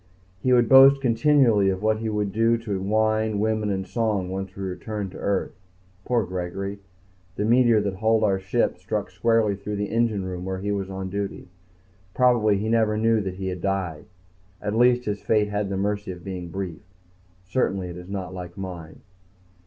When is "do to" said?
2.33-2.81